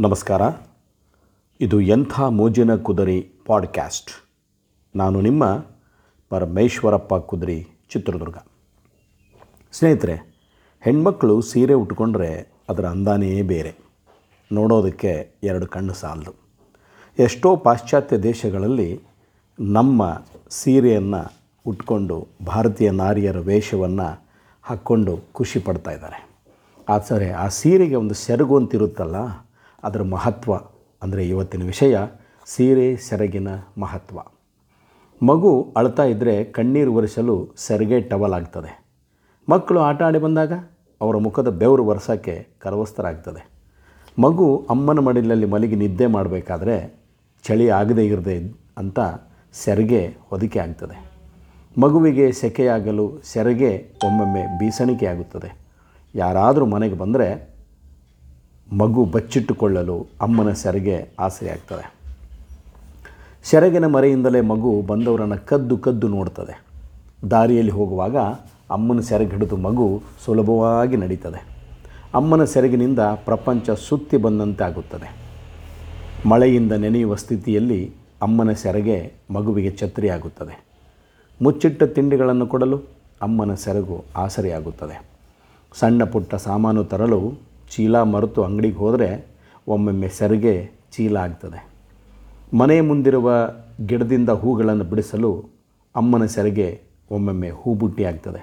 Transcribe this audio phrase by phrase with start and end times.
[0.00, 0.42] ನಮಸ್ಕಾರ.
[1.60, 4.10] ಇದು ಎಂಥ ಮೋಜಿನ ಕುದುರೆ ಪಾಡ್ಕ್ಯಾಸ್ಟ್.
[4.96, 5.64] ನಾನು ನಿಮ್ಮ
[6.28, 8.36] ಪರಮೇಶ್ವರಪ್ಪ ಕುದುರೆ, ಚಿತ್ರದುರ್ಗ.
[9.72, 10.14] ಸ್ನೇಹಿತರೆ
[10.80, 13.76] ಹೆಣ್ಮಕ್ಕಳು ಸೀರೆ ಉಟ್ಕೊಂಡ್ರೆ ಅದರ ಅಂದಾನೇ ಬೇರೆ.
[14.52, 16.34] ನೋಡೋದಕ್ಕೆ ಎರಡು ಕಣ್ಣು ಸಾಲದು.
[17.18, 19.00] ಎಷ್ಟೋ ಪಾಶ್ಚಾತ್ಯ ದೇಶಗಳಲ್ಲಿ
[19.60, 21.32] ನಮ್ಮ ಸೀರೆಯನ್ನು
[21.66, 24.28] ಉಟ್ಕೊಂಡು ಭಾರತೀಯ ನಾರಿಯರ ವೇಷವನ್ನು
[24.62, 26.28] ಹಾಕ್ಕೊಂಡು ಖುಷಿ ಪಡ್ತಾ ಇದ್ದಾರೆ.
[27.08, 29.47] ಸರಿ ಆ ಸೀರೆಗೆ ಒಂದು ಸೆರಗು ಅಂತಿರುತ್ತಲ್ಲ?
[29.84, 30.54] ಅದರ ಮಹತ್ವ
[31.02, 31.96] ಅಂದರೆ ಇವತ್ತಿನ ವಿಷಯ
[32.46, 34.18] ಸೀರೆ ಸೆರಗಿನ ಮಹತ್ವ.
[35.22, 38.84] ಮಗು ಅಳ್ತಾ ಇದ್ದರೆ ಕಣ್ಣೀರು ಒರೆಸಲು ಸೆರಗೆ ಟವಲ್ ಆಗ್ತದೆ.
[39.48, 40.52] ಮಕ್ಕಳು ಆಟ ಆಡಿ ಬಂದಾಗ
[41.00, 43.50] ಅವರ ಮುಖದ ಬೆವರು ಒರೆಸೋಕ್ಕೆ ಕರವಸ್ತರಾಗ್ತದೆ.
[44.18, 47.00] ಮಗು ಅಮ್ಮನ ಮಡಿಲಲ್ಲಿ ಮಲಗಿ ನಿದ್ದೆ ಮಾಡಬೇಕಾದ್ರೆ
[47.44, 48.38] ಚಳಿ ಆಗದೇ ಇರದೆ
[48.76, 48.98] ಅಂತ
[49.52, 50.96] ಸೆರಗೆ ಹೊದಿಕೆ ಆಗ್ತದೆ.
[51.80, 55.50] ಮಗುವಿಗೆ ಸೆಕೆಯಾಗಲು ಸೆರಗೆ ಒಮ್ಮೊಮ್ಮೆ ಬೀಸಣಿಕೆ ಆಗುತ್ತದೆ.
[56.14, 57.57] ಯಾರಾದರೂ ಮನೆಗೆ ಬಂದರೆ
[58.72, 61.94] ಮಗು ಬಚ್ಚಿಟ್ಟುಕೊಳ್ಳಲು ಅಮ್ಮನ ಸೆರೆಗೆ ಆಸರೆಯಾಗ್ತದೆ
[63.44, 66.64] ಸೆರಗಿನ ಮರೆಯಿಂದಲೇ ಮಗು ಬಂದವರನ್ನು ಕದ್ದು ಕದ್ದು ನೋಡ್ತದೆ.
[67.30, 68.16] ದಾರಿಯಲ್ಲಿ ಹೋಗುವಾಗ
[68.70, 71.46] ಅಮ್ಮನ ಸೆರೆಗೆ ಹಿಡಿದು ಮಗು ಸುಲಭವಾಗಿ ನಡೀತದೆ.
[72.14, 75.16] ಅಮ್ಮನ ಸೆರಗಿನಿಂದ ಪ್ರಪಂಚ ಸುತ್ತಿ ಬಂದಂತೆ ಆಗುತ್ತದೆ.
[76.28, 80.64] ಮಳೆಯಿಂದ ನೆನೆಯುವ ಸ್ಥಿತಿಯಲ್ಲಿ ಅಮ್ಮನ ಸೆರಗೆ ಮಗುವಿಗೆ ಛತ್ರಿಯಾಗುತ್ತದೆ.
[81.42, 82.82] ಮುಚ್ಚಿಟ್ಟ ತಿಂಡಿಗಳನ್ನು ಕೊಡಲು
[83.22, 85.04] ಅಮ್ಮನ ಸೆರಗು ಆಸರೆಯಾಗುತ್ತದೆ.
[85.72, 89.08] ಸಣ್ಣ ಪುಟ್ಟ ಸಾಮಾನು ತರಲು ಚೀಲ ಮರೆತು ಅಂಗಡಿಗೆ ಹೋದರೆ
[89.66, 90.54] ಒಮ್ಮೊಮ್ಮೆ ಸೆರಗೆ
[90.92, 91.60] ಚೀಲ ಆಗ್ತದೆ.
[92.54, 93.30] ಮನೆ ಮುಂದಿರುವ
[93.86, 95.30] ಗಿಡದಿಂದ ಹೂಗಳನ್ನು ಬಿಡಿಸಲು
[95.94, 96.68] ಅಮ್ಮನ ಸೆರಗೆ
[97.10, 98.40] ಒಮ್ಮೊಮ್ಮೆ ಹೂ ಬುಟ್ಟಿ ಆಗ್ತದೆ.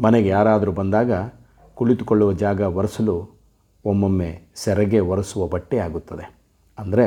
[0.00, 1.12] ಮನೆಗೆ ಯಾರಾದರೂ ಬಂದಾಗ
[1.74, 3.16] ಕುಳಿತುಕೊಳ್ಳುವ ಜಾಗ ಒರೆಸಲು
[3.84, 6.26] ಒಮ್ಮೊಮ್ಮೆ ಸೆರೆಗೆ ಒರೆಸುವ ಬಟ್ಟೆ ಆಗುತ್ತದೆ.
[6.78, 7.06] ಅಂದರೆ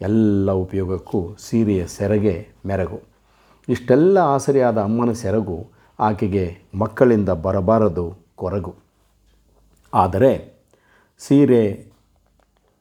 [0.00, 2.34] ಎಲ್ಲ ಉಪಯೋಗಕ್ಕೂ ಸೀರೆಯ ಸೆರೆಗೆ
[2.66, 2.98] ಮೆರಗು.
[3.68, 5.56] ಇಷ್ಟೆಲ್ಲ ಆಸರೆಯಾದ ಅಮ್ಮನ ಸೆರಗು
[5.98, 8.04] ಆಕೆಗೆ ಮಕ್ಕಳಿಂದ ಬರಬಾರದು
[8.36, 8.74] ಕೊರಗು.
[9.94, 10.57] ಆದರೆ
[11.20, 11.62] ಸೀರೆ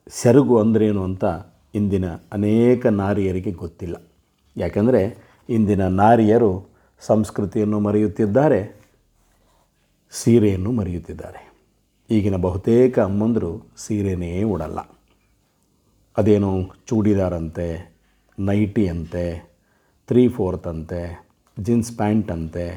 [0.09, 1.25] ಸೆರಗು ಅಂದ್ರೇನು ಅಂತ
[1.75, 3.95] ಇಂದಿನ ಅನೇಕ ನಾರಿಯರಿಗೆ ಗೊತ್ತಿಲ್ಲ.
[4.55, 5.02] ಯಾಕಂದರೆ
[5.49, 6.52] ಇಂದಿನ ನಾರಿಯರು
[7.02, 8.61] ಸಂಸ್ಕೃತಿಯನ್ನು ಮರೆಯುತ್ತಿದ್ದಾರೆ,
[10.14, 11.42] ಸೀರೆಯನ್ನು ಮರೆಯುತ್ತಿದ್ದಾರೆ.
[12.09, 13.52] ಈಗಿನ ಬಹುತೇಕ ಅಮ್ಮಂದರು
[13.83, 14.80] ಸೀರೆನೇ ಉಡಲ್ಲ.
[16.15, 16.52] ಅದೇನು
[16.87, 17.67] ಚೂಡಿದಾರಂತೆ
[18.37, 19.26] ನೈಟಿ ಅಂತೆ
[20.09, 21.02] ತ್ರೀ ಫೋರ್ತ್ ಅಂತೆ,
[21.58, 22.67] ಜೀನ್ಸ್ ಪ್ಯಾಂಟ್ ಅಂತೆ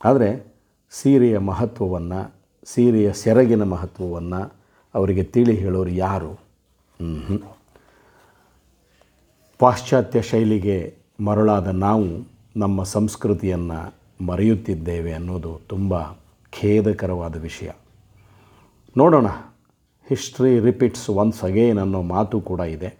[0.00, 0.28] ಆದರೆ
[0.92, 2.20] ಸೀರೆಯ ಮಹತ್ವವನ್ನು
[2.64, 4.52] ಸೀರೆಯ ಸೆರಗಿನ ಮಹತ್ವವನ್ನು
[4.94, 6.40] ಅವರಿಗೆ ತಿಳಿ ಹೇಳೋರು ಯಾರು?
[9.58, 12.06] ಪಾಶ್ಚಾತ್ಯ ಶೈಲಿಗೆ ಮರಳಾದ ನಾವು
[12.56, 16.02] ನಮ್ಮ ಸಂಸ್ಕೃತಿಯನ್ನು ಮರೆಯುತ್ತಿದ್ದೇವೆ ಅನ್ನೋದು ತುಂಬ
[16.50, 17.70] ಖೇದಕರವಾದ ವಿಷಯ.
[18.96, 19.26] ನೋಡೋಣ
[20.08, 22.98] ಹಿಸ್ಟ್ರಿ ರಿಪೀಟ್ಸ್ ಒನ್ಸ್ ಅಗೇನ್ ಅನ್ನೋ ಮಾತು ಕೂಡ ಇದೆ.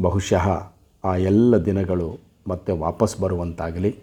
[0.00, 0.72] ಬಹುಶಃ
[1.04, 3.96] ಆ ಎಲ್ಲ ದಿನಗಳು ಮತ್ತೆ ವಾಪಸ್ ಬರುವಂತಾಗಲಿ.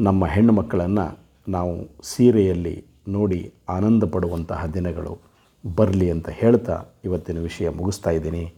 [0.00, 1.18] ನಮ್ಮ ಹೆಣ್ಣು ಮಕ್ಕಳನ್ನು
[1.48, 5.18] ನಾವು ಸೀರೆಯಲ್ಲಿ ನೋಡಿ ಆನಂದ ಪಡುವಂತಹ ದಿನಗಳು
[5.66, 8.52] ಬರಲಿ ಅಂತ ಹೇಳ್ತಾ ಇವತ್ತಿನ ವಿಷಯ ಮುಗಿಸ್ತಾ ಇದ್ದೀನಿ.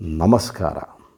[0.00, 0.76] ನಮಸ್ಕಾರ.